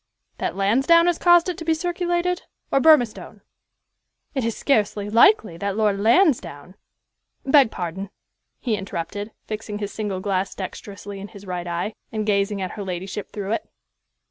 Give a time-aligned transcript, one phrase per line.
[0.39, 3.41] "That Lansdowne has caused it to be circulated or Burmistone?"
[4.33, 6.73] "It is scarcely likely that Lord Lansdowne"
[7.45, 8.09] "Beg pardon,"
[8.59, 12.83] he interrupted, fixing his single glass dexterously in his right eye, and gazing at her
[12.83, 13.69] ladyship through it.